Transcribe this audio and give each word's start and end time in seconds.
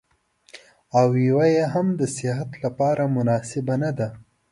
او 0.99 1.07
يوه 1.27 1.45
يې 1.55 1.65
هم 1.73 1.87
د 1.99 2.01
صحت 2.15 2.49
لپاره 2.63 3.03
مناسبه 3.15 3.75
نه 3.83 3.91
ده. 3.97 4.07